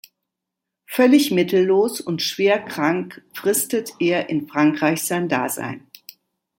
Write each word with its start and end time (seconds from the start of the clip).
Völlig 0.87 1.29
mittellos 1.29 2.01
und 2.01 2.23
schwerkrank 2.23 3.21
fristet 3.35 3.91
er 3.99 4.29
in 4.29 4.47
Frankreich 4.47 5.03
sein 5.03 5.29
Dasein. 5.29 5.91